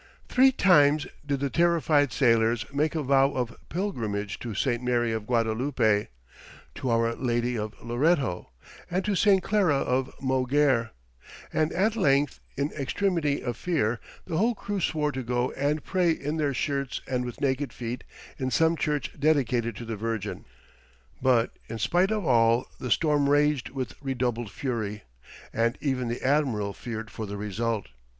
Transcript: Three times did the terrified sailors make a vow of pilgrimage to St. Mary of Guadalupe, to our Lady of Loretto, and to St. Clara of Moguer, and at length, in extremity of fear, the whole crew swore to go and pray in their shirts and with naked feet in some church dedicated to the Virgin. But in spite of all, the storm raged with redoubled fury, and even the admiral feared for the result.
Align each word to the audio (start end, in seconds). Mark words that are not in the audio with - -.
Three 0.27 0.51
times 0.51 1.05
did 1.23 1.41
the 1.41 1.51
terrified 1.51 2.11
sailors 2.11 2.65
make 2.73 2.95
a 2.95 3.03
vow 3.03 3.33
of 3.33 3.55
pilgrimage 3.69 4.39
to 4.39 4.55
St. 4.55 4.81
Mary 4.81 5.11
of 5.11 5.27
Guadalupe, 5.27 6.07
to 6.73 6.89
our 6.89 7.13
Lady 7.13 7.55
of 7.55 7.75
Loretto, 7.83 8.49
and 8.89 9.05
to 9.05 9.13
St. 9.13 9.43
Clara 9.43 9.75
of 9.75 10.11
Moguer, 10.19 10.89
and 11.53 11.71
at 11.73 11.95
length, 11.95 12.39
in 12.57 12.71
extremity 12.71 13.43
of 13.43 13.55
fear, 13.55 13.99
the 14.25 14.37
whole 14.37 14.55
crew 14.55 14.79
swore 14.79 15.11
to 15.11 15.21
go 15.21 15.51
and 15.51 15.83
pray 15.83 16.09
in 16.09 16.37
their 16.37 16.55
shirts 16.55 17.01
and 17.07 17.23
with 17.23 17.39
naked 17.39 17.71
feet 17.71 18.03
in 18.39 18.49
some 18.49 18.75
church 18.75 19.11
dedicated 19.19 19.75
to 19.75 19.85
the 19.85 19.97
Virgin. 19.97 20.45
But 21.21 21.51
in 21.67 21.77
spite 21.77 22.09
of 22.09 22.25
all, 22.25 22.65
the 22.79 22.89
storm 22.89 23.29
raged 23.29 23.69
with 23.69 23.93
redoubled 24.01 24.49
fury, 24.49 25.03
and 25.53 25.77
even 25.79 26.07
the 26.07 26.23
admiral 26.23 26.73
feared 26.73 27.11
for 27.11 27.27
the 27.27 27.37
result. 27.37 27.89